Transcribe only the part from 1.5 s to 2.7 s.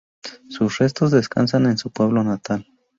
en su pueblo natal.